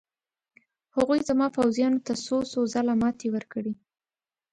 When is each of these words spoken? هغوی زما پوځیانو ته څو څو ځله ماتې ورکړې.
هغوی 0.95 1.19
زما 1.29 1.47
پوځیانو 1.57 2.03
ته 2.05 2.13
څو 2.25 2.37
څو 2.51 2.59
ځله 2.73 2.93
ماتې 3.01 3.27
ورکړې. 3.35 3.73